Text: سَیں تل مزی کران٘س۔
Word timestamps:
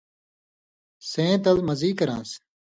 سَیں 1.09 1.35
تل 1.43 1.57
مزی 1.67 1.91
کران٘س۔ 1.97 2.29